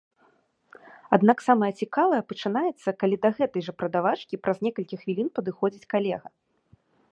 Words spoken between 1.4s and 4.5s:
самае цікавае пачынаецца, калі да гэтай жа прадавачкі